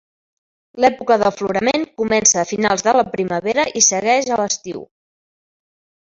[0.85, 4.83] L'època d'aflorament comença a finals de la primavera i segueix a l'estiu.